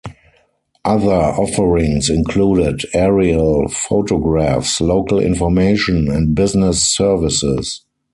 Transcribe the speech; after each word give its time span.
Other 0.83 1.11
offerings 1.13 2.09
included 2.09 2.81
aerial 2.91 3.67
photographs, 3.67 4.81
local 4.81 5.19
information, 5.19 6.09
and 6.09 6.33
business 6.33 6.81
services. 6.83 7.83